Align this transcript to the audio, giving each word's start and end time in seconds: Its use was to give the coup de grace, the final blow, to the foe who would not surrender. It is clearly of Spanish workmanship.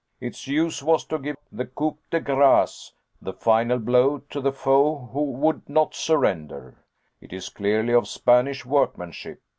Its 0.19 0.47
use 0.47 0.81
was 0.81 1.05
to 1.05 1.19
give 1.19 1.37
the 1.51 1.67
coup 1.67 1.95
de 2.09 2.19
grace, 2.19 2.91
the 3.21 3.33
final 3.33 3.77
blow, 3.77 4.17
to 4.31 4.41
the 4.41 4.51
foe 4.51 5.07
who 5.13 5.21
would 5.31 5.69
not 5.69 5.93
surrender. 5.93 6.73
It 7.21 7.31
is 7.31 7.49
clearly 7.49 7.93
of 7.93 8.07
Spanish 8.07 8.65
workmanship. 8.65 9.43